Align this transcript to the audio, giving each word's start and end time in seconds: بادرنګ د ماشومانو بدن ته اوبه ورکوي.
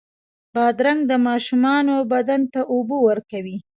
بادرنګ 0.53 0.99
د 1.07 1.13
ماشومانو 1.27 1.95
بدن 2.11 2.41
ته 2.53 2.59
اوبه 2.71 2.97
ورکوي. 3.07 3.57